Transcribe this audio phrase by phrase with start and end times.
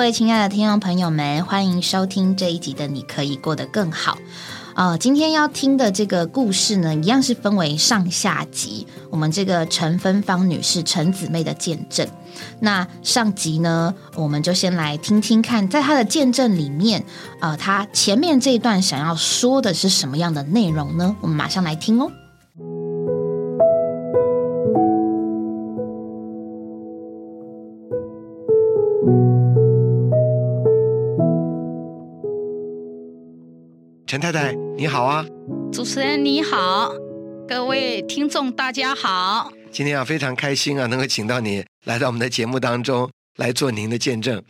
[0.00, 4.12] 各位亲爱的听众朋友们，欢迎收听这一集的《你可以过得更好》。
[4.74, 8.86] 呃，今天要听的这个故事呢，一样是分为上下集。
[9.10, 12.08] 我们这个陈芬芳女士、陈姊妹的见证。
[12.60, 17.04] 那上集呢，我们就先来听听看，在她的见证里面，
[17.42, 21.14] 呃，她前面这一段想要说的是什么样的内容呢？
[21.20, 22.10] 我们马上来听哦。
[34.10, 35.24] 陈太太，你好啊！
[35.72, 36.90] 主持人你好，
[37.46, 39.52] 各位听众大家好。
[39.70, 44.42] 今天啊，非常开心啊，能够请到你来到我们的节目当中来做您的见证，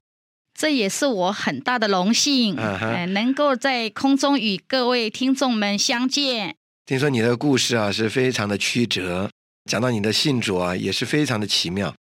[0.59, 6.57] 这也是我很大的荣幸，呃，能够在空中与各位听众们相见。
[6.87, 9.29] 听说你的故事啊，是非常的曲折，
[9.71, 11.95] 讲到你的信主啊，也是非常的奇妙。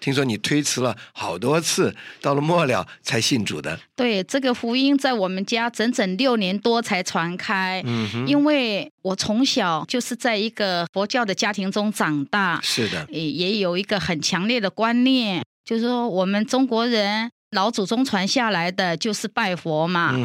[0.00, 3.78] 听说你推辞了好多次，到了末了才信主的。
[3.94, 7.82] 对，这个福音在我们家整整六年多才传开。
[7.84, 12.58] 嗯哼，因为我从小就是在一个佛教的家庭中长大。
[12.62, 20.16] 是的，也也有一个很强烈的观念，就是说我们中国人老祖宗传下来的就是拜佛嘛。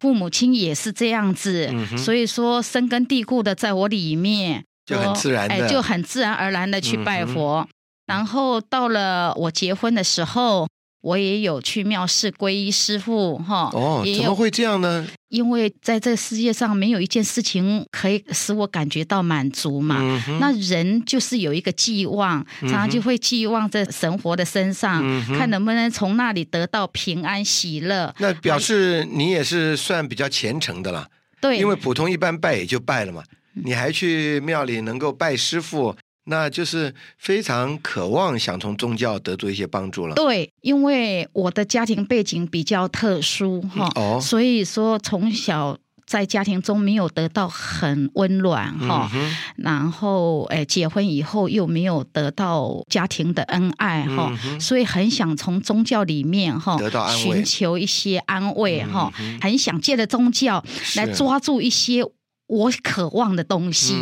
[0.00, 1.68] 父母亲也是这样子，
[1.98, 7.66] 所以说深根蒂固的在我里面，就很自然的，就很自然而然的去拜佛。
[8.06, 10.68] 然后到了我结婚的时候，
[11.00, 13.70] 我也有去庙寺皈依师傅，哈。
[13.72, 15.06] 哦，怎么会这样呢？
[15.28, 19.96] 因为在这世界上没有一件事情可以使我感觉到满足嘛。
[20.38, 25.02] 那人就是有一个寄望，常常就会寄望在神佛的身上，
[25.36, 28.14] 看能不能从那里得到平安喜乐。
[28.18, 31.08] 那表示你也是算比较虔诚的了。
[31.40, 33.22] 对，因为普通一般拜也就拜了嘛，
[33.64, 35.94] 你还去庙里能够拜师傅。
[36.26, 40.14] 那就是非常渴望想从宗教得到一些帮助了。
[40.14, 45.76] 对，因为我的家庭背景比较特殊哈，哦，所以说从小
[46.06, 49.10] 在家庭中没有得到很温暖哈，
[49.56, 54.30] 然后诶结婚以后又没有得到家庭的恩爱哈，
[54.60, 60.64] 所以很想从宗教里面哈得到安慰，寻求一些安慰哈，很想借着宗教
[60.96, 62.02] 来抓住一些
[62.46, 63.94] 我渴望的东西。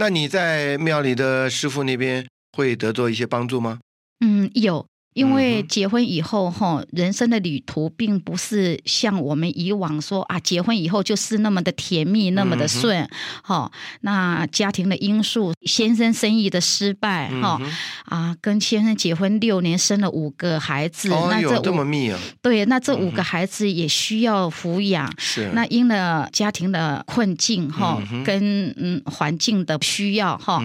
[0.00, 2.24] 那你在庙里的师傅那边
[2.56, 3.80] 会得到一些帮助吗？
[4.20, 4.86] 嗯，有。
[5.18, 13.08] 因为结婚以后哈，人生的旅途并不是像我们以往说啊，结婚以后就是那么的甜蜜，那么的顺
[13.42, 13.68] 哈。
[14.02, 17.60] 那家庭的因素，先生生意的失败哈
[18.04, 22.18] 啊，跟先生结婚六年，生了五个孩子，那这这么密啊？
[22.40, 25.12] 对，那这五个孩子也需要抚养。
[25.18, 25.50] 是。
[25.52, 30.62] 那因了家庭的困境哈，跟嗯环境的需要哈，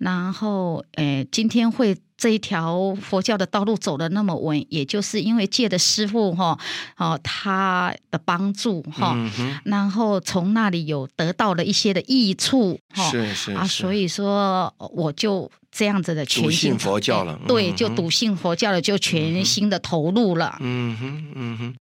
[0.00, 1.96] 然后诶，今天会。
[2.22, 6.56] 这一条佛教的道路走的那么稳，也就是因为借的师傅哈，
[6.96, 9.16] 哦他的帮助哈，
[9.64, 20.56] 然后从那里有得到了一些的益处哈，是是啊，所以说我就这样子的全信佛教了，对，就笃信佛教了，就全心的投入了。
[20.60, 21.74] 嗯哼嗯哼，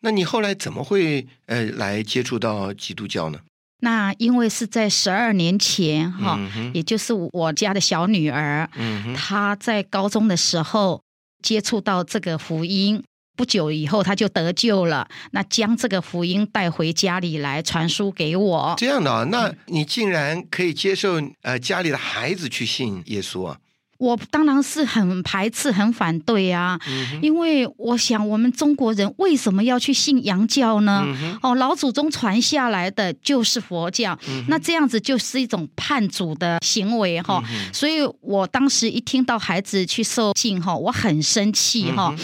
[0.00, 3.38] 那你后来怎么会呃来接触到基督教呢？
[3.84, 6.40] 那因为是在十二年前哈，
[6.72, 8.66] 也就是我家的小女儿，
[9.14, 11.02] 她在高中的时候
[11.42, 13.02] 接触到这个福音，
[13.36, 15.06] 不久以后她就得救了。
[15.32, 18.74] 那将这个福音带回家里来传输给我。
[18.78, 23.58] 这样的啊，那你竟然可以接受呃家里的孩子去信耶稣啊？
[24.04, 26.78] 我当然是很排斥、很反对啊，
[27.22, 31.06] 因为我想，我们中国人为什么要去信洋教呢？
[31.42, 37.42] 哦，老祖宗传下来的就是佛教，那这样子就是一种叛祖的行为哈。
[37.72, 42.14] 所以我当时一听到孩子去受浸哈，我很生气哈。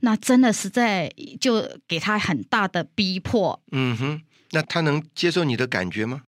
[0.00, 3.58] 那真的实在就给他很大的逼迫。
[3.72, 6.20] 嗯哼，那他能接受你的感觉吗？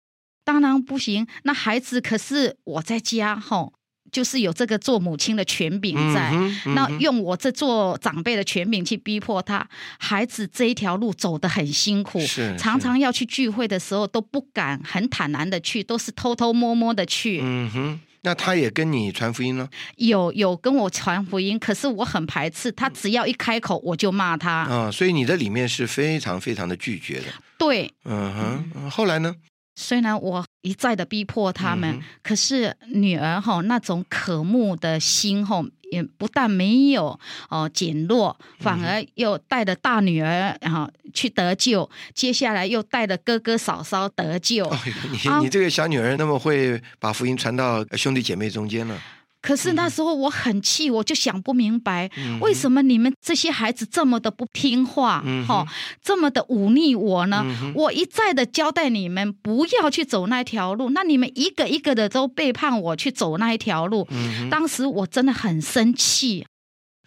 [0.45, 1.27] 当然不行。
[1.45, 3.69] 那孩子可是我在家哈。
[4.13, 6.31] 就是有这个做母亲的权柄在，
[6.75, 9.67] 那用我这做长辈的权柄去逼迫他，
[9.99, 17.41] 孩子这一条路走得很辛苦，是常常要去聚会的时候都不敢很坦然的去，都是偷偷摸摸的去。
[17.43, 19.67] 嗯哼，那他也跟你传福音了？
[19.97, 24.53] 有有跟我传福音，可是我很排斥他，只要一开口我就骂他。
[24.53, 27.27] 啊，所以你的里面是非常非常的拒绝的。
[27.57, 29.35] 对，嗯哼，后来呢？
[29.75, 37.19] 虽然我一再的逼迫他们，可是女儿哈那种渴慕的心哈，也不但没有
[37.49, 44.65] 哦减弱，反而又带着大女儿然后去得救，接下来又带着哥哥嫂嫂得救。
[45.11, 48.99] 你你这个小女儿那么会把福音传到兄弟姐妹中间了？
[49.43, 52.09] 可是那时候我很气，我就想不明白，
[52.41, 55.67] 为什么你们这些孩子这么的不听话，哈，
[56.01, 57.45] 这么的忤逆我呢？
[57.75, 64.07] 我一再的交代你们不要去走那条路，那你们一个一个的都背叛我去走那一条路。
[64.49, 66.47] 当时我真的很生气。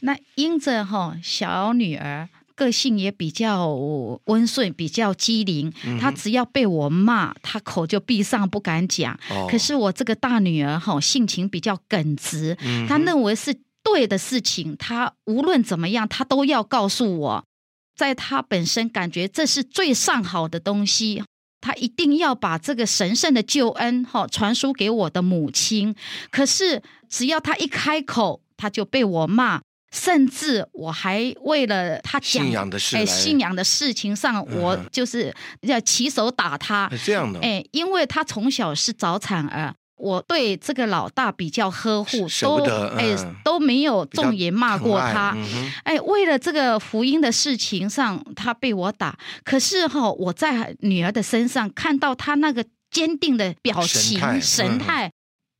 [0.01, 2.27] 那因着哈小女儿。
[2.55, 3.67] 个性也比较
[4.25, 5.71] 温顺，比较机灵。
[5.99, 9.19] 他只要被我骂，他口就闭上，不敢讲。
[9.49, 12.57] 可是我这个大女儿哈，性情比较耿直，
[12.87, 13.53] 她认为是
[13.83, 17.45] 对的事情，她无论怎么样，她都要告诉我。
[17.95, 21.23] 在她本身感觉这是最上好的东西，
[21.61, 25.95] 她一定要把这个神圣的救恩哈传输给我的母亲。
[26.31, 29.61] 可是只要她一开口，她就被我骂。
[29.95, 36.91] 甚至我还为了他讲信仰的事，哎，信仰的事情上，我就是要起手打他。
[37.05, 42.65] 这样的，哎，因为他从小是早产儿，我对这个老大比较呵护，都
[42.97, 45.35] 哎都没有重言骂过他。
[45.83, 49.17] 哎，为了这个福音的事情上，他被我打。
[49.45, 55.11] 可是哈，我在女儿的身上看到他那个坚定的表情神态。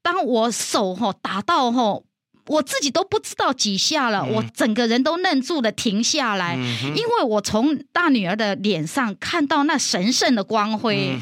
[0.04, 2.02] 当我手哈打到哈。
[2.47, 11.18] 我自己都不知道几下了，我整个人都愣住了，停下来，因为我从大女儿的脸上看到那神圣的光辉。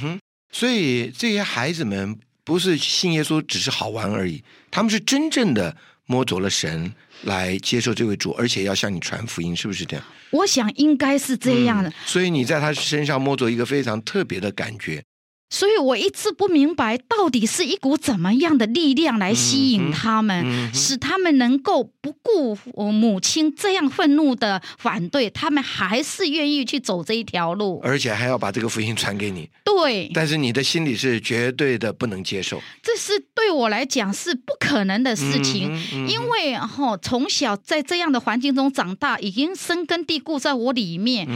[0.52, 5.76] 所以这些孩子们不是信耶稣只是好玩而已，他们是真正的
[6.06, 6.94] 摸着了神
[7.24, 10.06] 来接受这位主，而且要向你传福音，是不是这样？
[10.32, 11.92] 我想应该是这样的。
[12.06, 15.02] 所以你在他身上摸着一个非常特别的感觉。
[15.54, 29.48] 所以我一直不明白，到底是一股怎么样的力量来吸引他们，使他们能够不顾我母亲这样愤怒的反对，他们还是愿意去走这一条路，而且还要把这个福音传给你。
[29.64, 35.80] 对，但是你的心里是绝对的不能接受，这是对我来讲是不可能的事情，
[36.10, 41.28] 因为哈从小在这样的环境中长大，已经深根蒂固在我里面。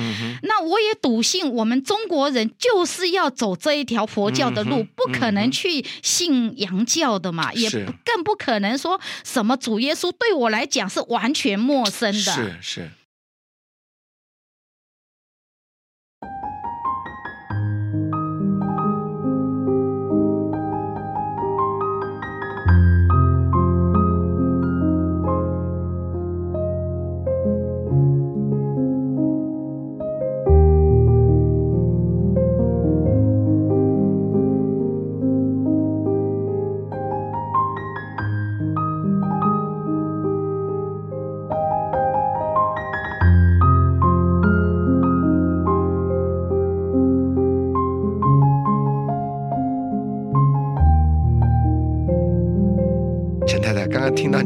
[0.42, 4.07] 那我也笃信，我们中国人就是要走这一条。
[4.08, 12.32] 佛教的路不可能去信洋教的嘛，也更不可能说什么主耶稣对我来讲是完全陌生的。
[12.32, 12.92] 是是。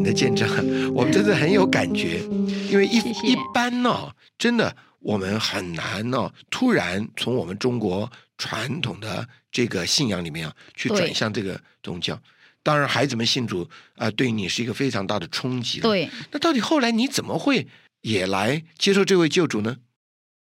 [0.01, 0.50] 你的见证，
[0.95, 2.24] 我们真的很有感觉，
[2.71, 12.19] 因为一一般呢，真的我们很难呢，突然从我们中国传统的这个信仰里面啊，去转向这个宗教。
[12.63, 15.80] 当然，孩子们信主啊，对你是一个非常大的冲击。
[15.81, 17.68] 对，那到底后来你怎么会
[18.01, 19.77] 也来接受这位救主呢？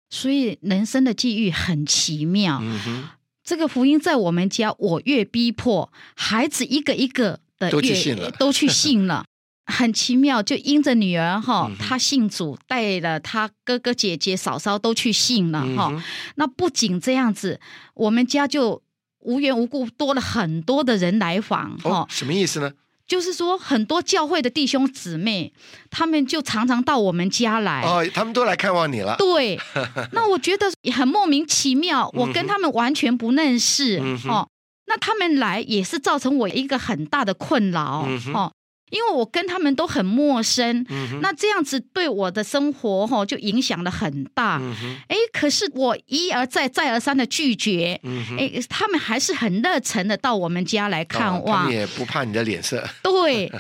[0.10, 2.60] 所以人生的际遇很奇妙。
[2.62, 3.04] 嗯哼，
[3.46, 7.40] 这个福音在我们家，我越逼迫孩子一个一个。
[7.60, 9.26] 的都去信了，都去信了，
[9.68, 10.42] 很奇妙。
[10.42, 16.04] 就因着女儿哈，她信主，带了她哥哥姐姐嫂嫂都去信了哈。
[16.36, 17.60] 那不仅这样子，
[17.94, 18.82] 我们家就
[19.20, 22.08] 无缘无故多了很多的人来访哈。
[22.10, 22.72] 什么意思呢？
[23.08, 25.54] 就是说，很多教会的弟兄姊妹，
[25.90, 27.82] 他们就常常到我们家来。
[27.82, 29.16] 哦，他们都来看望你了。
[29.18, 29.58] 对，
[30.12, 33.98] 那我觉得很莫名其妙，我跟他们完全不认识
[34.28, 34.50] 哦。
[34.88, 38.52] 那他们来也是造成我一个很大的困扰哦，
[38.90, 40.86] 因为我跟他们都很陌生，
[41.22, 44.62] 那这样子对我的生活哈就影响了很大。
[45.08, 48.00] 哎，可是我一而再再而三的拒绝，
[48.38, 52.88] 哎，他们还是很热忱的到我们家来看望，也不怕你的脸色。
[53.04, 53.52] 对，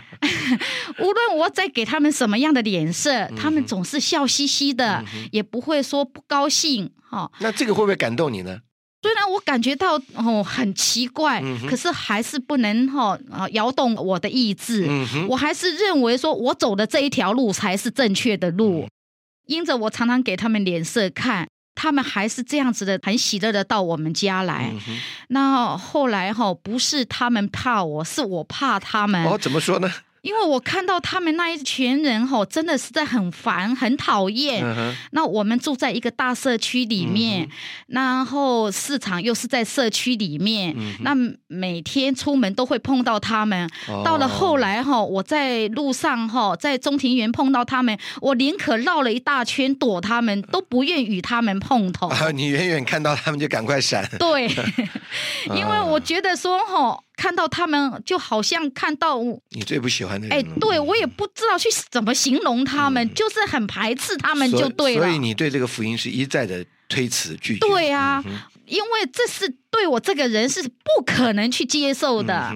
[0.99, 6.91] 无论我再给他们什么样的脸色，他们总是笑嘻嘻的，也不会说不高兴。
[7.09, 8.59] 哈，那这个会不会感动你呢？
[9.01, 14.87] 虽然我感觉到哦很奇怪，可是还是不能哈啊摇动我的意志。
[15.29, 18.87] 我还是认为说我走的这一条路才是正确的路。
[19.45, 24.73] 因着我常常给他们脸色看，他们还是这样子的，很喜乐的到我们家来。
[25.29, 29.23] 那后来哈不是他们怕我，是我怕他们。
[29.25, 29.89] 哦，怎么说呢？
[30.27, 34.61] 因为我看到他们那一群人吼，真的是在很烦、很讨厌。
[35.11, 37.47] 那我们住在一个大社区里面，
[37.87, 41.15] 然后市场又是在社区里面，那
[41.47, 43.69] 每天出门都会碰到他们。
[44.03, 52.11] 到了后来哈，我在路上哈，在中庭园碰到他们，我宁可绕了一大圈躲他们，都不愿与他们碰头。
[52.35, 54.05] 你远远看到他们就赶快闪。
[54.19, 54.45] 对，
[55.55, 56.99] 因为我觉得说哈。
[57.17, 59.19] 看到他们就好像看到
[59.49, 60.37] 你最不喜欢的人。
[60.37, 65.01] 哎，对我也不知道去怎么形容他们，就是很排斥他们就对了。
[65.01, 67.67] 所以你对这个福音是一再的推辞拒绝。
[67.67, 68.23] 对啊，
[68.65, 72.53] 因为这是对我这个人是不可能去接受的。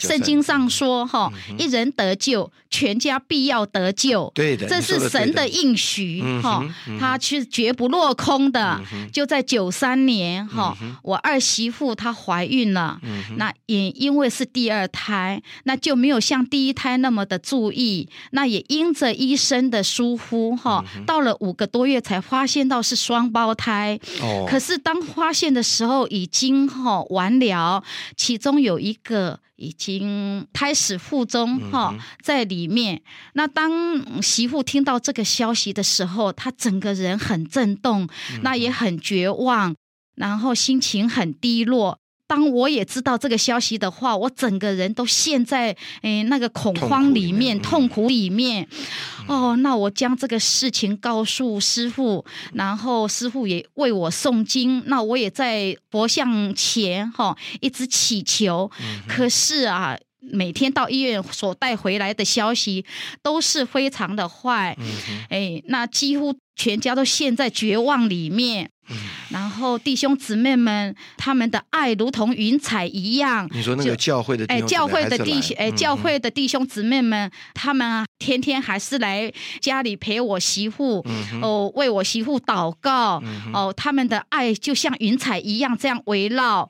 [0.00, 4.32] 圣经上说：“哈，一人得救，全家必要得救。
[4.34, 6.22] 对的，这是神的应许。
[6.42, 6.64] 哈，
[6.98, 8.80] 他是绝不落空的。
[9.12, 12.98] 就在九三年，哈，我二媳妇她怀孕了，
[13.36, 18.08] 那也因为是第二胎，那就没有像第一胎那么的注意。
[18.30, 23.98] 那也因着医生的疏忽，哈，到了五个多月才发现到是双胞胎。
[24.22, 27.82] 哦，可是当发现的时候已经哈完了，
[28.16, 33.02] 其中有一个。”已经开始腹中哈，在里面。
[33.34, 33.70] 那当
[34.22, 38.08] 媳妇听到这个消息的时候，她整个人很震动，
[38.42, 39.76] 那也很绝望，
[40.16, 41.98] 然后心情很低落。
[42.30, 48.68] 当我也知道这个消息的话，我整个人都陷在诶那个恐慌里面、痛苦里面。
[49.26, 54.80] 哦，那我将这个事情告诉师傅，然后师傅也为我诵经。
[54.86, 58.70] 那我也在佛像前哈一直祈求。
[59.08, 62.84] 可是啊，每天到医院所带回来的消息
[63.24, 64.78] 都是非常的坏。
[65.30, 68.70] 哎，那几乎全家都陷在绝望里面。
[69.30, 73.48] 然后弟兄姊妹们，他们的爱如同云彩一样。
[73.52, 81.04] 你说那个教会的哎，教会的弟兄哎，教会的弟兄姊妹们，他们啊，天天还是来家里陪我媳妇，
[81.42, 86.68] 哦，为我媳妇祷告，哦，他们的爱就像云彩一样这样围绕，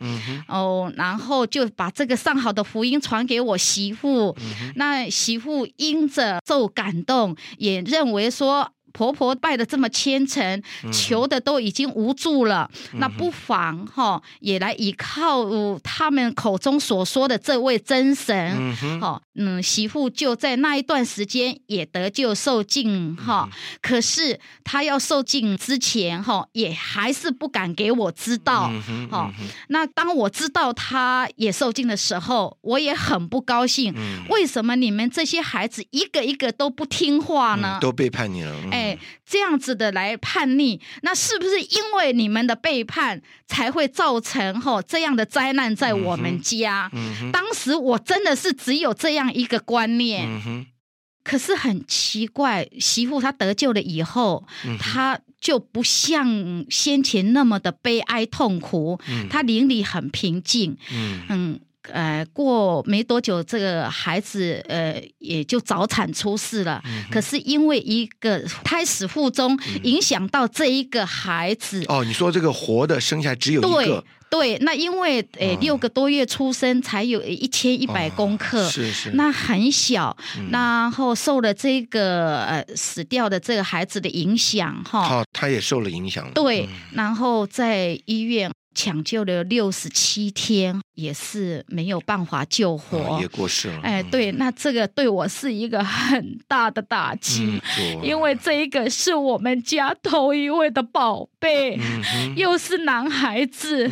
[0.48, 4.36] 哦，然后就把这个上好的福音传给我媳妇。
[4.74, 8.72] 那媳妇因着受感动，也认为说。
[8.92, 15.44] 婆婆拜的这么虔诚，求的都已经无助了，那不妨哈也来依靠
[15.82, 23.48] 他们口中所说的这位真神，哈，嗯，媳妇就在那一段时间也得救受尽哈。
[23.82, 28.70] 可是她要受尽之前哈，也还是不敢给我知道，
[29.10, 29.30] 哈。
[29.68, 33.94] 那当我知道她也受尽的时候，我也很不高兴。
[34.28, 37.78] 为什么你们这些孩子一个一个都不听话呢？
[37.80, 38.54] 都背叛你了。
[38.70, 38.79] 哎，
[39.26, 46.90] 这样子的来叛逆，那是不是因为你们的背叛才会造成哈这样的灾难在我们家？
[47.32, 50.66] 当时我真的是只有这样一个观念，
[51.22, 54.46] 可是很奇怪，媳妇她得救了以后，
[54.78, 60.76] 她就不像先前那么的悲哀痛苦，她灵里很平静，
[61.28, 61.60] 嗯。
[61.92, 66.82] 呃，过没多久，这个孩子呃也就早产出世了。
[67.10, 71.84] 可是因为一个胎死腹中，影响到这一个孩子。
[71.88, 74.04] 哦，你说这个活的生下来只有一个？
[74.30, 80.16] 对，那因为呃六个多月出生，才有一千一百公克，是是，那很小。
[80.52, 86.30] 然后受了这个呃死掉的这个孩子的影响，哈，好，他也受了影响。
[86.32, 88.48] 对，然后在医院。
[88.74, 93.80] 抢救了六十七天，也是没有办法救活，也过世了。
[93.82, 97.60] 哎，对，那这个对我是一个很大的打击，
[98.02, 101.78] 因为这一个是我们家头一位的宝贝，
[102.36, 103.90] 又是男孩子，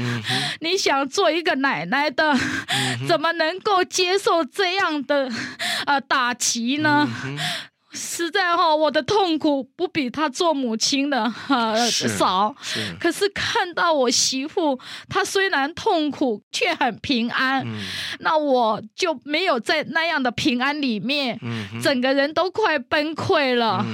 [0.61, 2.37] 你想做一个奶奶的，
[3.09, 5.31] 怎么能够接受这样的
[5.87, 7.09] 呃打击呢？
[7.99, 12.55] 实在哈，我的痛苦不比他做母亲的哈少。
[12.63, 14.79] 是，可是看到我媳妇，
[15.09, 17.63] 她虽然痛苦，却很平安。
[17.67, 17.81] 嗯，
[18.21, 21.39] 那我就没有在那样的平安里面，
[21.83, 23.85] 整个人都快崩溃了。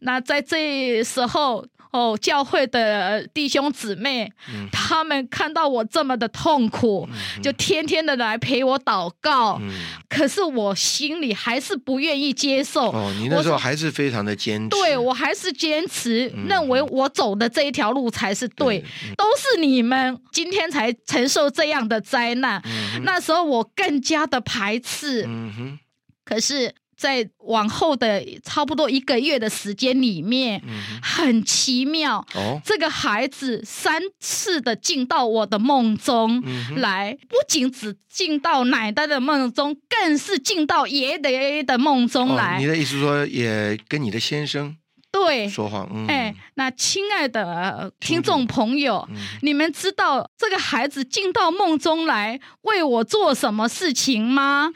[0.00, 1.66] 那在这时候。
[1.92, 4.32] 哦，教会的弟兄姊妹，
[4.70, 7.08] 他们看到我这么的痛苦，
[7.42, 9.60] 就天天的来陪我祷告。
[10.08, 12.90] 可是我心里还是不愿意接受。
[12.92, 14.68] 哦，你那时候还是非常的坚持。
[14.68, 18.84] 对，我还是坚持认为我走的这一条路才是对。
[19.16, 22.62] 都是你们今天才承受这样的灾难。
[23.02, 25.24] 那时候我更加的排斥。
[25.26, 25.78] 嗯哼。
[26.24, 26.72] 可是。
[27.00, 30.62] 在往后的差不多一个月的时间里面，
[31.02, 32.18] 很奇妙。
[32.34, 36.42] 哦，这个孩子三次的进到我的梦中
[36.76, 42.58] 来，不仅只进到奶奶的梦中，更是进到爷爷的梦中来。
[42.60, 44.76] 你的意思说，也跟你的先生？
[45.12, 49.08] 对，说话，哎，那亲爱的听众朋友，
[49.42, 54.70] 你们知道这个孩子进到梦中来为我做什么事情吗？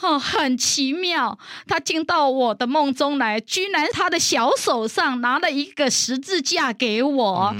[0.00, 7.54] 哦，很奇妙，他进到我的梦中来，居然他的小手上拿了一个十字架给我，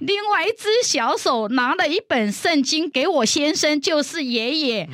[0.00, 4.88] 另外一只小手拿了一本圣经给我先生，就是爷爷。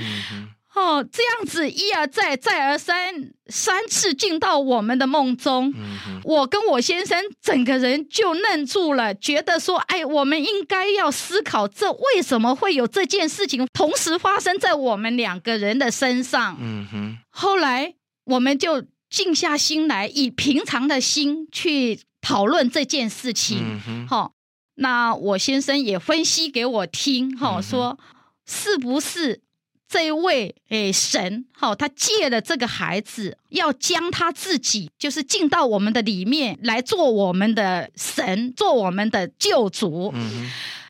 [0.79, 5.75] 哦，这样子一而再，再而三，三次进到我们的梦中，
[6.23, 16.57] 我跟我先生整个人就愣住了，觉得说，哎，我们应该要思考，这为什么会有这件事情同时发生在我们两个人的身上？
[16.61, 17.19] 嗯哼。
[17.31, 17.95] 后来
[18.25, 24.07] 我们就静下心来，以平常的心去讨论这件事情。
[24.09, 24.33] 好，
[24.77, 27.99] 那我先生也分析给我听，哈，说
[28.47, 29.43] 是不是？
[29.89, 40.13] 这一位诶神，好，他借了这个孩子，要将他自己，就是进到我们的里面来做我们的神，做我们的救主。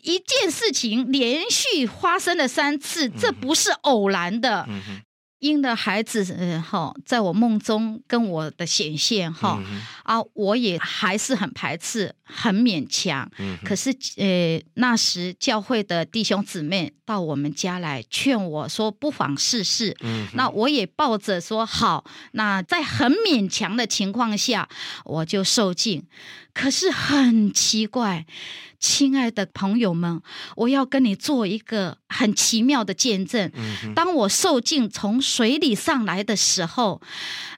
[0.02, 4.67] 一件事情连续发生了三次，这不是偶然的。
[5.38, 9.62] 因的孩子，嗯，哈，在我梦中跟我的显现，哈，
[10.02, 13.30] 啊，我也还是很排斥，很勉强。
[13.38, 19.97] 嗯，可是，呃，那时教会的弟兄姊妹到我们家来劝我说，不妨试试。
[20.00, 24.68] 嗯，那我也抱着说好，那在很勉强的情况下，
[25.04, 26.04] 我就受尽。
[26.52, 28.26] 可是很奇怪。
[28.80, 30.20] 亲爱的朋友们，
[30.56, 33.50] 我要跟你做一个很奇妙的见证。
[33.94, 37.00] 当我受尽从水里上来的时候，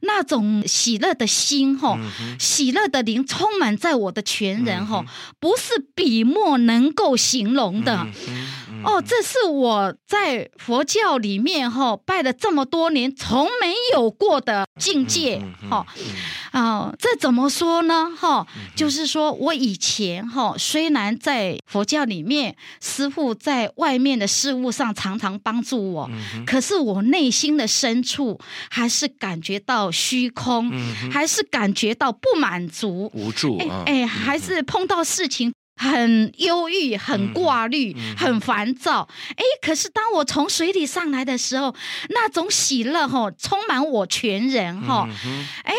[0.03, 1.99] 那种喜乐的心，哈，
[2.39, 5.05] 喜乐的灵充满在我的全人，哈，
[5.39, 8.07] 不是笔墨能够形容的。
[8.85, 15.87] 哦，这是我在佛教里面哈拜了这么多年从没有过的境界哈
[16.53, 18.47] 啊，这怎么说呢哈？
[18.75, 26.11] 就是说我以前哈虽然在佛教里面，师傅在外面的事物上常常帮助我，
[26.47, 28.39] 可是我内心的深处
[28.71, 30.71] 还是感觉到虚空，
[31.13, 33.85] 还是感觉到不满足、无助啊！
[33.87, 35.53] 哎，还是碰到事情。
[35.81, 39.09] 很忧郁，很挂虑，很烦躁。
[39.31, 41.75] 哎，可是当我从水里上来的时候，
[42.11, 45.09] 那种喜乐哈，充满我全人哈。
[45.65, 45.75] 哎。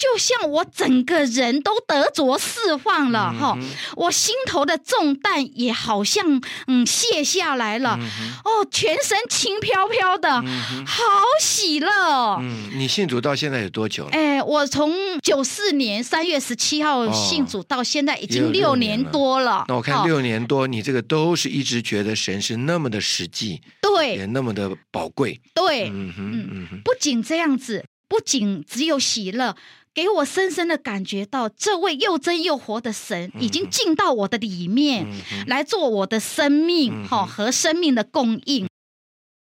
[0.00, 3.58] 就像我整个人都得着释放了哈，
[3.96, 7.98] 我心头的重担也好像嗯卸下来了，
[8.42, 10.40] 哦，全身轻飘飘的，
[10.86, 11.02] 好
[11.42, 12.38] 喜乐。
[12.40, 14.10] 嗯，你信主到现在有多久了？
[14.12, 19.66] 哎，我从九四年三月十七号信主到现在已经六年多了。
[19.68, 29.54] 那我看六年多，你这个都是一直觉得神是那么的实际，对，也那么的宝贵，对，嗯哼，嗯哼，不仅这样子，不仅只有喜乐。
[30.00, 35.06] 给我深深的感觉到，这位又真又活的神已经进到我的里面，
[35.46, 38.66] 来做我的生命哈和生命的供应。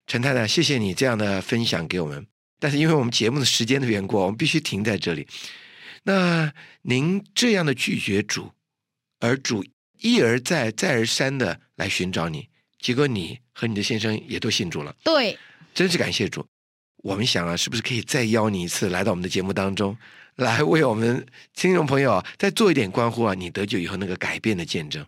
[0.07, 2.27] 陈太太，谢谢你这样的分享给我们。
[2.59, 5.25] 但是因为我们节目的时间的缘故，我们必须停在这里。
[6.03, 8.51] 那您这样的拒绝主，
[9.21, 9.63] 而主
[9.99, 14.93] 一而再、再而三的来寻找你，结果你和你的先生也都信主了。
[15.01, 15.39] 对，
[15.73, 16.45] 真是感谢主。
[16.97, 19.97] 我们想啊，是不是可以再邀你一次来到我们的节目当中？
[20.37, 25.05] 来为我们听众朋友再做一点关乎啊，你得救以后那个改变的见证。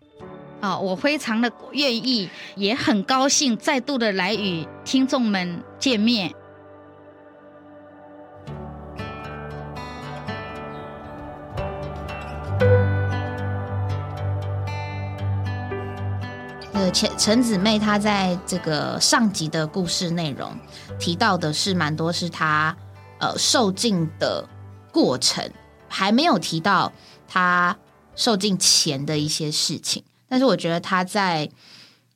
[0.60, 6.32] 啊，我非常的愿意，也很高兴再度的来与听众们见面。
[16.72, 20.56] 呃，陈陈姊妹她在这个上集的故事内容
[20.98, 22.74] 提到的是蛮多，是她
[23.18, 24.48] 呃受尽的。
[24.94, 25.50] 过程
[25.88, 26.92] 还没有提到
[27.26, 27.76] 他
[28.14, 31.50] 受尽前的一些事情，但是我觉得他在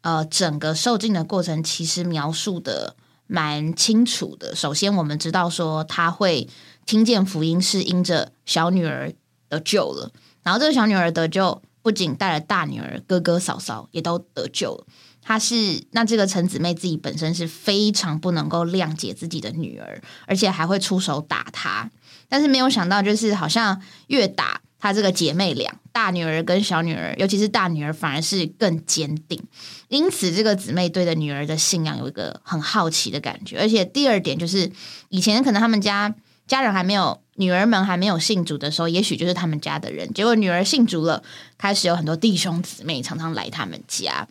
[0.02, 2.94] 呃整个受尽的过程其实描述的
[3.26, 4.54] 蛮清楚的。
[4.54, 6.48] 首先，我们知道说他会
[6.86, 9.12] 听见福音是因着小女儿
[9.48, 10.12] 得救了，
[10.44, 14.86] 然后这个小女儿得救，不仅带了大女儿、哥哥、嫂嫂也都得救了。
[15.20, 21.90] 他是那这个陈姊妹自己本身是非常不能够谅解自己的女儿，而且还会出手打她。
[22.28, 29.42] 但是没有想到，就是好像越打她这个姐妹俩，大女儿跟小女儿，尤其是大女儿，反而是更坚定。
[29.88, 33.58] 因此，这个姊妹对的女儿的信仰有一个很好奇的感觉。
[33.58, 34.70] 而且第二点就是，
[35.08, 36.14] 以前可能他们家
[36.46, 40.12] 家人还没有，女儿们还没有信主的时候，也许就是他们家的人。
[40.12, 41.22] 结果女儿信主了，
[41.56, 44.28] 开始有很多弟兄姊妹常常来他们家。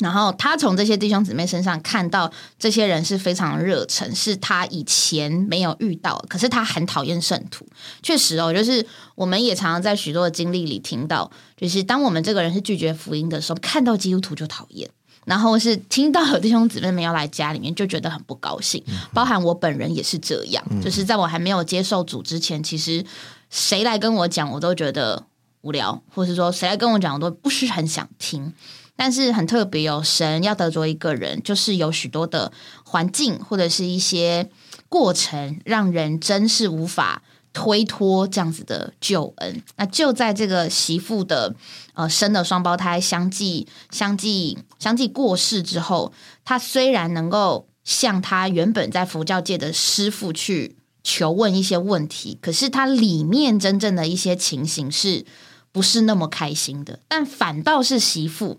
[0.00, 6.22] 然后他从这些弟兄姊妹身上看到，这些人是非常热忱，是他以前没有遇到。
[6.28, 7.66] 可是他很讨厌圣徒，
[8.02, 14.90] 确实哦，就是我们也常常在许多的经历里听到，就是当我们这个人是拒绝福音的时候，看到基督徒就讨厌，
[15.24, 18.84] 然后是听到有弟兄姊妹们要来家里面，就觉得很不高兴。
[19.14, 23.02] 包含我本人也是这样，就是在我还没有接受主之前，其实
[23.48, 25.24] 谁来跟我讲，我都觉得
[25.62, 28.52] 无聊，或是说谁来跟我讲，我都不是很想听。
[28.96, 32.50] 但是很特别哦，神要得着一个人，就是有许多的
[32.82, 34.48] 环境或者是一些
[34.88, 39.62] 过程，让人真是无法推脱这样子的救恩。
[39.76, 41.54] 那就在这个媳妇的
[41.92, 46.12] 呃生的双胞胎相继相继相继过世之后，
[46.44, 55.24] 他虽然能够向他原本在佛教界的师傅去求问一些问题，可是他里面真正的一些情形是
[55.70, 57.00] 不是那么开心的？
[57.08, 58.58] 但反倒是媳妇。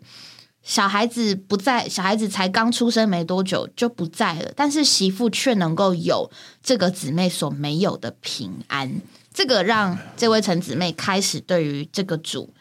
[0.68, 6.30] 小孩子不在，小孩子才刚出生没多久就不在了，但是媳妇却能够有
[6.62, 9.02] 这个姊妹所没有的平安，
[9.34, 12.54] 这个让这位陈姊妹开始对于这个主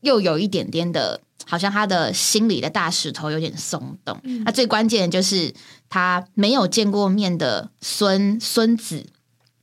[0.00, 4.18] 又有一点点的，好像他的心里的大石头有点松动。
[4.46, 5.52] 那最关键的就是
[5.90, 9.04] 他没有见过面的孙孙子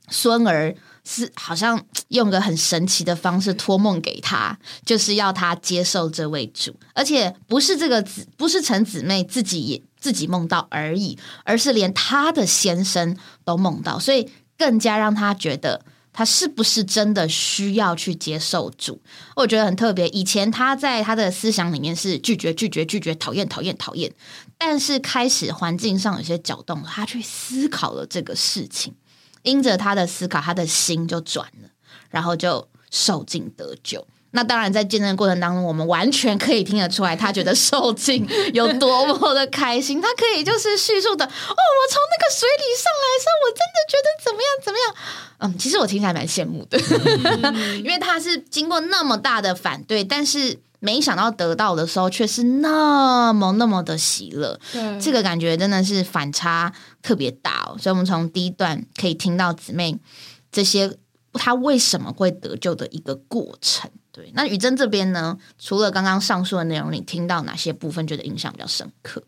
[0.08, 0.76] 孙儿。
[1.10, 19.00] 是好像用个很神奇的方式托梦给他，就是要他接受这位主，而且不是这个子，不是陈姊妹自己也自己梦到而已，而是连他的先生都梦到，所以更加让他觉得他是不是真的需要去接受主。
[19.34, 24.12] 我觉得很特别，以前他在他的思想里面是拒绝、拒绝、拒绝、讨厌、讨厌、讨厌，
[24.58, 28.94] 但是开始环境上有些搅动，他去思考了这个事情。
[29.42, 31.68] 因着他的思考，他的心就转了，
[32.10, 34.06] 然后就受尽得救。
[34.32, 40.02] 那当然，在见证过程当中，我们完全可以听得出来，他觉得受尽 有多么的开心。
[40.02, 44.94] 他可以就是叙述的哦，我从那个水里上来的时候，我真的觉得怎么样怎么样。
[45.38, 46.78] 嗯，其实我听起来蛮羡慕的，
[47.78, 54.58] 因为他是经过那么大的反对，但是没想到得到的时候却是那么那么的喜乐。
[54.72, 57.76] 对，这个感觉真的是反差特别大哦。
[57.78, 59.98] 所以，我们从第一段可以听到姊妹
[60.50, 60.96] 这些
[61.32, 63.90] 她为什么会得救的一个过程。
[64.10, 65.36] 对，那雨珍这边呢？
[65.58, 69.22] 除了刚刚上述的内容，你听到哪些部分觉得印象比较深刻？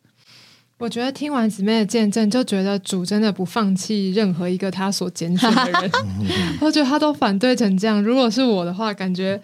[0.79, 5.91] 我觉得听完姊妹的见证，就觉得主真的不放弃任何一个他所拣选的人。
[6.61, 8.03] 我觉得他都反对成这样。
[8.03, 9.41] 如果是我的话，感觉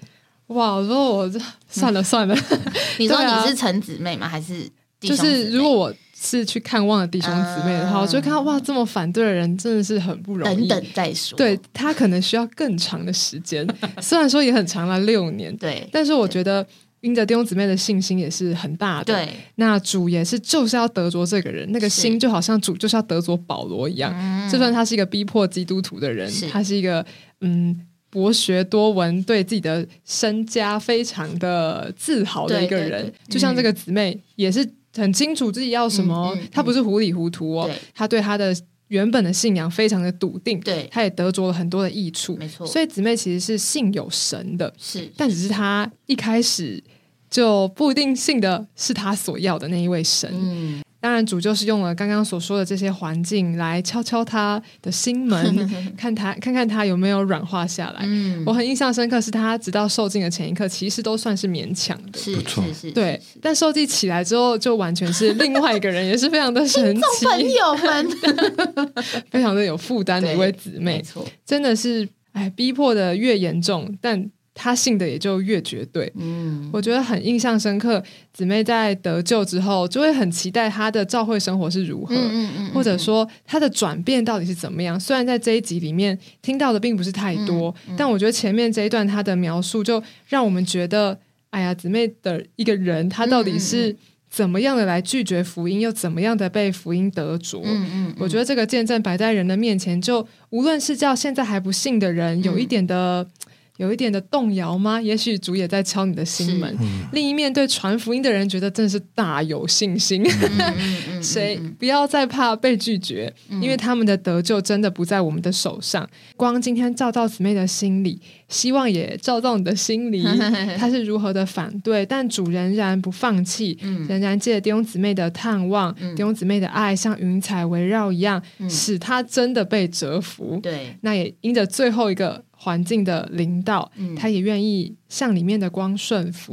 [0.48, 2.34] 哇，如果我这算了算了。
[2.98, 4.28] 你说你是陈姊妹吗？
[4.28, 4.68] 还是
[5.00, 5.94] 就是如果我。
[6.18, 10.66] 是去看望了弟兄姊妹的话，我就看到哇，这么反对的人真的是很不容易。
[10.66, 13.68] 等等再说，对他可能需要更长的时间，
[14.00, 16.66] 虽然说也很长了六年，对，但是我觉得
[17.02, 19.04] 因着弟兄姊妹的信心也是很大的。
[19.04, 24.10] 对，那主也是就是要得着这个人，那个心就好像主就是要得着保罗一样。
[24.50, 27.04] 就算他是一个逼迫基督徒的人，他是一个
[27.42, 27.78] 嗯
[28.16, 34.66] 博学多闻，对自己的身家非常的自豪的一个人，就像这个姊妹也是。
[34.98, 38.56] 很清楚自己要什么，她不是糊里糊涂哦，她对她的
[38.88, 42.66] 原本的信仰非常的笃定，对，他也得着了很多的益处，没错。
[42.66, 46.82] 所以姊妹其实是信有神的，是，但只是她一开始
[47.28, 50.30] 就不一定信的是她所要的那一位神。
[50.32, 50.82] 嗯。
[51.24, 58.06] 主就是用了刚刚所说的这些环境来敲敲他的心门， 看他看看他有没有软化下来。
[58.44, 63.20] 我很印象深刻，是他直到受尽的前一刻，其实都算是勉强的，是是是，对。
[63.40, 67.26] 但受尽起来之后，就完全是另外一个人，也是非常的神奇。
[67.26, 68.94] 朋友们，
[69.30, 74.30] 非常的有负担的一位姊妹，没错，真的是哎，逼迫的越严重，但。
[74.58, 78.02] 他信的也就越绝对，嗯，我觉得很印象深刻。
[78.32, 84.98] 姊妹在得救之后，就会很期待她的教会生活是如何，嗯嗯或者说她的转变到底是怎么样。
[84.98, 91.18] 虽然在这一集里面听到的并不是太多，但我觉得前面这一段他的描述就让我们觉得，
[91.50, 93.94] 哎呀，姊妹的一个人，他到底是
[94.30, 97.60] 怎么样的来拒绝福音，又怎么样的被福音得着？
[97.62, 103.28] 嗯嗯，我觉得这个见证摆在人的面前，就无论是叫现在还不信的人，有一点的。
[103.76, 105.00] 有一点的动摇吗？
[105.00, 106.76] 也许主也在敲你的心门。
[107.12, 110.24] 另一面对传福音的人，觉得真是大有信心。
[111.22, 116.08] 谁不要再怕被拒绝，因为他们的得救真的不在我们的手上。
[116.36, 120.24] 光今天照到姊妹的心里，希望也照到你的心里。
[120.78, 123.76] 他是如何的反对，但主仍然不放弃，
[124.08, 130.60] 仍然借弟兄姊妹的探望，弟兄姊妹的爱像云彩围绕一样，使他真的被折服。
[130.62, 136.52] 对，那也因着最后一个环境的领导，他也愿意向里面的光顺服。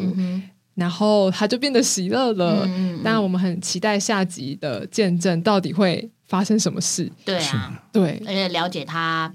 [0.76, 2.68] 然后他就变得喜乐了。
[3.04, 7.12] 当然，我们很期待下集的见证到底会发生什么事。
[7.26, 9.34] 对啊，对，而且了解他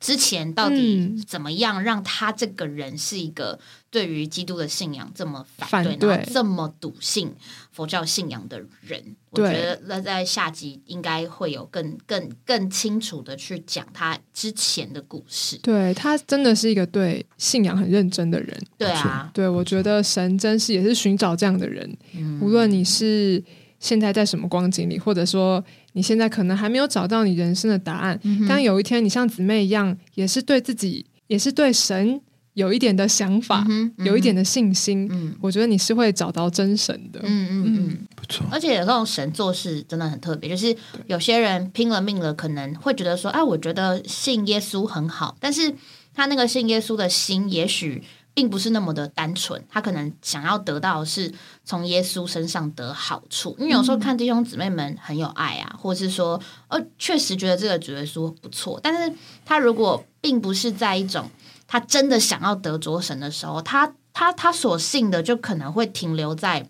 [0.00, 3.60] 之前到底怎么样，让他这个人是一个。
[3.92, 7.34] 对于基督的信仰这么反对，这么笃信
[7.72, 15.58] 佛教信仰的人，我觉得那在下集应该会有更更更清楚的去讲他之前的故事。
[15.58, 18.56] 对他真的是一个对信仰很认真的人。
[18.78, 21.92] 对啊，对我觉得神真是也是寻找这样的人。
[22.40, 23.42] 无论你是
[23.80, 25.62] 现在在什么光景里，或者说
[25.94, 32.20] 你现在可能还没有找到你人生的答案，但有一天你像姊妹一样，也是对自己，也是对神。
[32.54, 33.64] 有一点的想法，
[33.98, 35.08] 有一点的信心，
[35.40, 37.20] 我觉得你是会找到真神的。
[37.22, 38.44] 嗯嗯嗯，不错。
[38.50, 45.72] 而且有时候神做事真的很特别，就是有些人拼了命了，可能会觉得说：“哎，我觉得信耶稣很好。”但是
[46.12, 48.02] 他那个信耶稣的心，也许
[48.34, 49.62] 并不是那么的单纯。
[49.68, 51.32] 他可能想要得到是
[51.64, 53.54] 从耶稣身上得好处。
[53.58, 58.78] 因为有时候看弟兄姊妹们很有爱啊，或是说，呃，确实觉得这个主耶稣不错。
[58.82, 61.30] 但是他如果并不是在一种
[61.66, 66.68] 他真的想要得着神的时候，他他他所信的就可能会停留在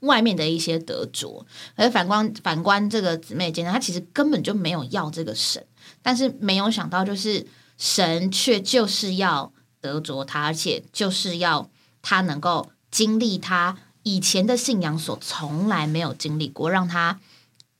[0.00, 5.64] 外面的一些得着，而反观反观这个姊妹间，他其实根本就没有要这个神，
[6.02, 7.46] 但是没有想到，就是
[7.78, 9.50] 神却就是要
[9.84, 11.68] 得着他，而且就是要
[12.00, 17.20] 他能够经历他以前的信仰所从来没有经历过，让他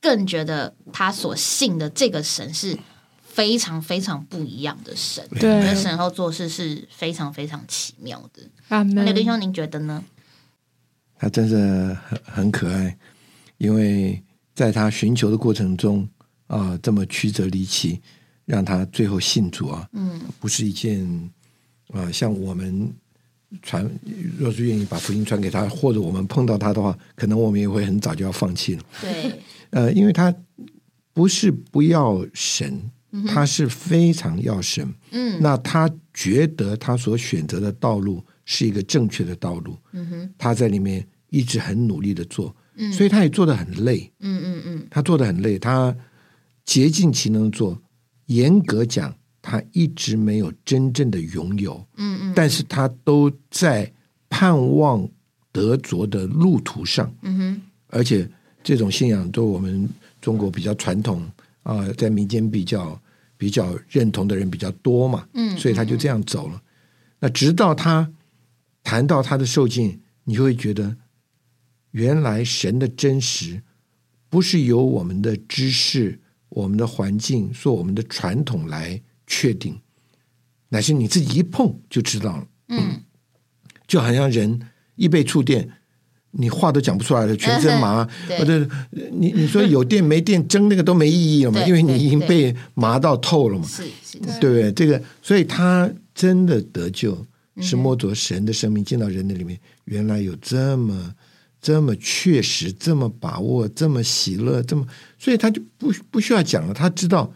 [0.00, 2.78] 更觉得他所信的这个神是。
[3.34, 8.40] 非常非常不一样的神，对神后做事是非常非常奇妙的。
[8.68, 9.04] 阿门。
[9.04, 10.04] 刘弟兄，您觉得呢？
[11.18, 12.96] 他真的很很可爱，
[13.58, 14.22] 因为
[14.54, 16.08] 在他寻求的过程中
[16.46, 18.00] 啊，这么曲折离奇，
[18.44, 21.28] 让他最后信主啊，嗯，不是一件
[21.94, 22.92] 啊，像我们
[23.62, 23.88] 传，
[24.38, 28.83] 若是愿意把福音传给他，或者我们碰到他的话，可能我们也会很早就要放弃了。
[29.00, 29.33] 对，
[29.70, 30.35] 呃，因为他
[31.12, 32.90] 不是不要神。
[33.28, 45.96] 他是非常要神，嗯，那他觉得他所选择的道路是一个正确的道路，嗯哼，他在里面一直很努力的做，嗯，所以他也做的很累，嗯嗯嗯，他做的很累，他
[46.64, 47.80] 竭尽其能做。
[48.26, 53.92] 严格讲，他一直没有真正的拥有，嗯嗯，但是他都在
[54.30, 55.07] 盼望
[55.52, 58.26] 得着的路途上，嗯哼，而且
[58.62, 59.87] 这种信仰，都我们
[60.22, 61.22] 中国比较传统
[61.62, 62.98] 啊，在民间比较。
[63.37, 66.62] 比较认同的人比较多嘛，嗯，所以他就这样走了。
[67.18, 68.11] 那直到他
[68.85, 70.96] 谈到他的受尽，你就会觉得，
[71.90, 73.61] 原来神的真实
[74.30, 79.80] 不是由我们的知识、我们的环境、说我们的传统来确定，
[80.68, 82.46] 乃是你自己一碰就知道了。
[82.68, 83.02] 嗯，
[83.87, 84.60] 就好像人
[84.96, 85.70] 一被触电。
[86.37, 88.04] 你话都讲不出来了，全身麻，
[88.37, 88.68] 或者
[89.12, 91.62] 你你说有电没电，争那个都没意义了嘛？
[91.64, 94.72] 因为你已经被麻到透了嘛，是是，对不对？
[94.72, 97.16] 这个，所以他真的得救，
[97.60, 101.14] 是摸着神的生命进到人的里面，原来有这么
[101.62, 104.84] 这么确实，这么把握，这么喜乐，这么，
[105.16, 107.32] 所以他就不不需要讲了，他知道。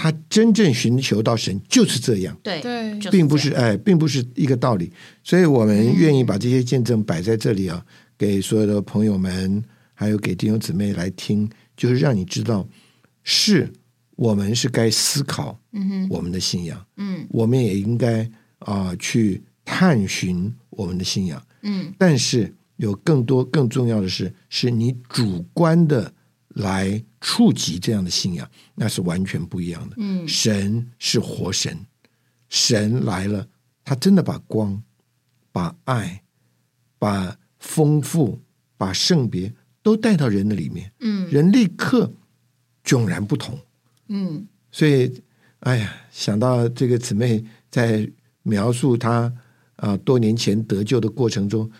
[0.00, 4.92] 他真正寻求到神就是这样，对对，并不是哎，并不是一个道理。
[5.24, 7.84] 所以我们愿意把这些见证摆在这里啊，
[8.16, 9.60] 给所有的朋友们，
[9.94, 12.64] 还有给弟兄姊妹来听，就是让你知道，
[13.24, 13.68] 是
[14.14, 18.30] 我们是该思考，嗯我们的信仰，嗯，我们也应该
[18.60, 26.14] 啊去探寻我们的信仰，嗯，但是有更多更重要的是，是你主观的。
[26.58, 29.96] 来触及这样的信仰，那是完全不一样的。
[29.98, 31.86] 嗯，神是活神，
[32.48, 33.46] 神来了，
[33.84, 34.82] 他真的把光、
[35.52, 36.22] 把爱、
[36.98, 38.40] 把丰富、
[38.76, 40.92] 把圣别都带到人的里面。
[41.00, 42.12] 嗯，人立刻
[42.84, 43.58] 迥然不同。
[44.08, 45.22] 嗯，所以，
[45.60, 48.10] 哎呀，想到这个姊妹在
[48.42, 49.32] 描述她
[49.76, 51.70] 啊多年前得救的过程中。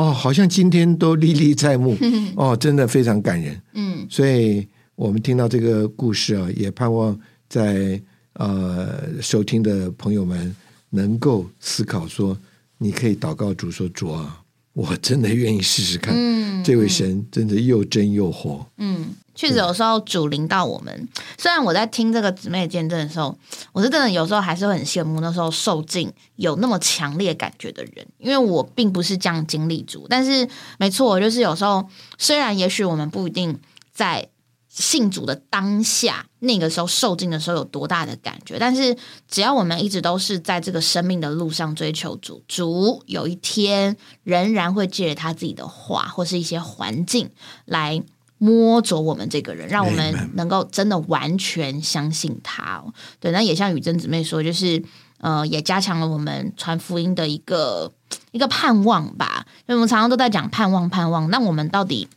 [0.00, 1.94] 哦，好像今天都历历在目
[2.34, 3.60] 哦，真的非常感人。
[3.74, 7.18] 嗯，所以我们听到这个故事啊，也盼望
[7.50, 8.00] 在
[8.34, 10.56] 呃收听的朋友们
[10.88, 12.34] 能够思考说，
[12.78, 14.39] 你可以祷告主说主啊，
[14.72, 16.14] 我真的愿意试试看。
[16.14, 18.66] 嗯，这位神真的又真又活。
[18.76, 19.14] 嗯。
[19.32, 21.08] 确实，有时候主临到我们。
[21.38, 23.34] 虽然我在听这个姊妹见证的时候，
[23.72, 30.06] 我是真的有时候还是会很羡慕那时候受尽有那么强烈感觉的人，因为我并不是这样经历主。
[30.10, 30.46] 但是，
[30.78, 33.58] 没错，就是有时候，虽然也许我们不一定
[33.94, 34.28] 在
[34.70, 38.96] 信主的当下那个时候受尽的时候有多大的感觉，但是
[39.28, 47.28] 只要我们一直都是在这个生命的路上追求主，主有一天仍然会借着他自己的话或是一些环境
[47.66, 48.02] 来。
[48.42, 52.82] 摸着我们这个人，让我们能够真的完全相信他。
[53.18, 54.82] 对，那也像雨珍姊妹说，就是
[55.18, 57.92] 呃，也加强了我们传福音的一个
[58.30, 59.44] 一个盼望吧。
[59.58, 61.28] 因为我们常常都在讲盼望，盼望。
[61.28, 62.08] 那我们到底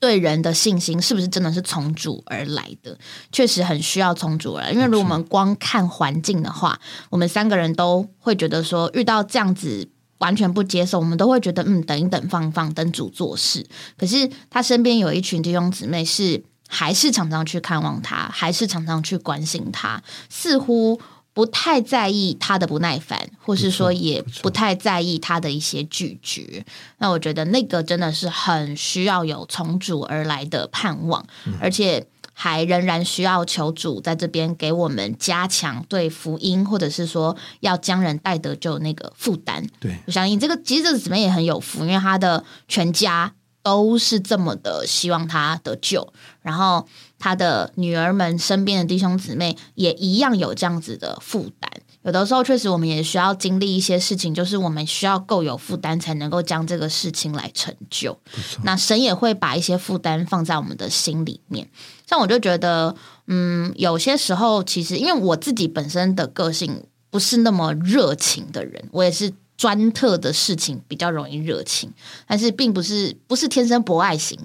[0.00, 2.98] 对人的信心是不是真的是从主而来的？
[3.32, 4.70] 确实很需要从主而来。
[4.72, 6.78] 因为如果我们光看环境的话，
[7.10, 9.88] 我们三个人都会觉得说，遇到这样子。
[10.18, 13.64] 完全不接受，我们都会觉得嗯，等一等，放一放，等主做事。
[13.96, 21.00] 可是他身边有一群弟兄姊妹，是还是常常去看望他，还是常常去关心他，似乎
[21.38, 26.64] 不太在意他的不耐烦，或是说也不太在意他的一些拒绝。
[26.98, 31.24] 那我觉得那个真的是很需要有从主而来的盼望，
[31.60, 32.04] 而且。
[32.40, 39.66] 还仍然需要求主在这边给我们加强对福音，或者是说要将人带得救那个负担。
[39.80, 46.86] 对，我相信这个其实这个姊妹也很有福，因为她的全家都是这么的希望他得救，然后
[47.18, 51.70] 他的女儿们身边的弟兄姊妹也一样有这样子的负担。
[52.02, 58.18] 有的时候确实我们也需要经历一些事情，就是我们需要够有负担，才能够将这个事情来成就。
[58.62, 61.68] 那神也会把一些负担放在我们的心里面。
[62.06, 62.94] 像我就觉得，
[63.26, 71.92] 嗯，有些时候其实因为我自己本身的个性不是那么热情的人，我也是专特的事情比较容易热情，
[72.26, 74.38] 但是并不是不是天生博爱型。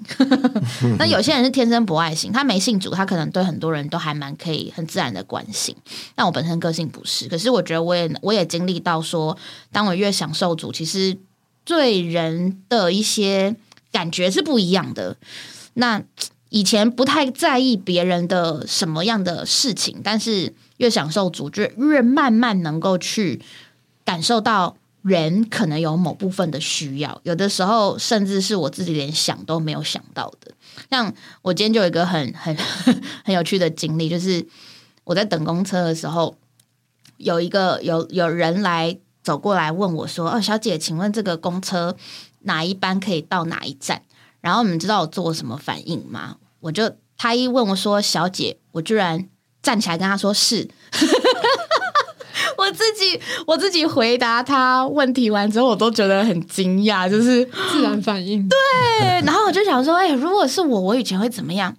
[0.98, 5.74] 那有些人是天生博爱型，他没信主，他可能对很多人都还蛮可以很自然的关心。
[6.14, 9.38] 但我本身个性不是，可是我觉得我也我也经历到说，
[9.72, 11.16] 当我越享受主，其实
[11.64, 13.56] 对人的一些
[13.90, 15.16] 感觉是不一样的。
[15.74, 16.02] 那。
[16.50, 23.42] 以前不太在意别人的什么样的事情，但是越享受主，就越慢慢能够去
[24.04, 27.20] 感受到人可能有某部分的需要。
[27.24, 30.50] 有的时候，甚至是我自己连想都没有想到的。
[30.90, 31.12] 像
[31.42, 32.56] 我今天就有一个很 很
[33.24, 34.44] 很有趣的经历，就是
[35.04, 36.34] 我在等公车的时候，
[37.18, 41.94] 有一个有有人来走过来问我说：“哦，小姐，请问这个公车
[42.40, 44.02] 哪一班可以到哪一站？”
[44.40, 46.36] 然后你们知道我做什么反应吗？
[46.60, 49.28] 我就他一问我说：“小姐，我居然
[49.62, 50.70] 站起来跟他说是。”
[52.56, 58.48] 我自己我自己回答他问题完之后，我都觉得很惊讶，就是自然反应。
[58.48, 58.56] 对，
[59.24, 61.74] 然后我就想说：“哎，如果是我，我以前会怎么样？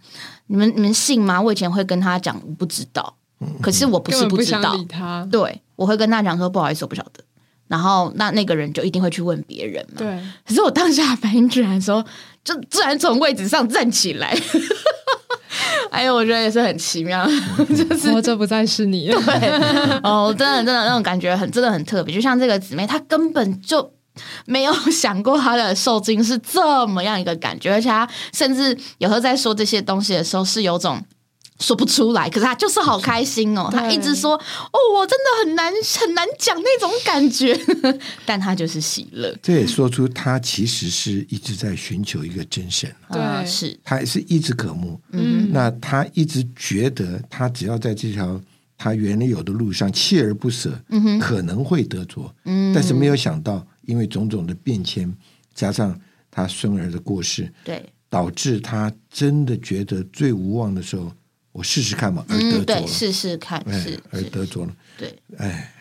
[0.47, 1.41] 你们你们信吗？
[1.41, 3.15] 我以前会跟他讲我不知道，
[3.61, 4.75] 可是我不是不知道。
[4.89, 7.23] 他对，我会跟他讲说不好意思，我不晓得。
[7.67, 9.95] 然后那那个人就一定会去问别人嘛。
[9.97, 12.05] 对，可是我当下反应居然说。
[12.45, 14.37] 就自然从位置上站起来，
[15.91, 17.27] 哎呦，我觉得也是很奇妙，
[17.75, 19.59] 就是活着不再是你，对，
[20.03, 23.91] 哦，真的真的那种感觉很真的很特别，就像这个姊妹，她根本就
[24.45, 31.01] 没有想过她的受精是这么样一个感觉，而且她甚至有时候在说这些东西的时候是有种。
[31.59, 33.69] 说不出来，可是他就是好开心哦。
[33.71, 37.57] 他一直说：“哦，我真的很难很难讲那种感觉。
[38.25, 39.33] ”但他就是喜乐。
[39.41, 42.93] 这也说出他其实是一直在寻求一个真神。
[43.09, 44.99] 对，是他是一直渴慕。
[45.11, 48.39] 嗯，那他一直觉得他只要在这条
[48.77, 52.29] 他原来有的路上锲而不舍，嗯可能会得着。
[52.43, 55.09] 嗯，但是没有想到，因为种种的变迁，
[55.53, 55.97] 加上
[56.29, 61.09] 他孙儿的过世，对，导致他真的觉得最无望的时候。
[61.55, 62.87] 我试试看嘛，而得着了。
[62.87, 64.73] 试试看，是而得着了。
[64.97, 65.73] 对，哎，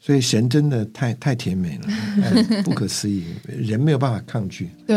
[0.00, 1.86] 所以神真的太太甜美了，
[2.64, 4.68] 不可思议，人没有办法抗拒。
[4.84, 4.96] 对，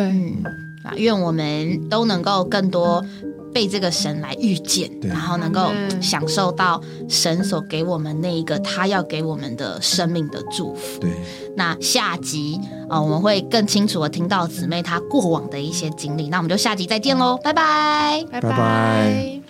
[0.84, 3.06] 啊，愿我们都能够更多
[3.54, 11.00] 被这个神来遇见，然后能够享受到神所给我们那一个他要给我们的生命的祝福。
[11.00, 11.12] 对，
[11.56, 12.60] 那下集
[12.90, 16.30] 啊，我们会更清楚的听到姊妹她过往的一些经历。
[16.30, 19.45] 那我们就下集再见喽，拜拜，拜拜。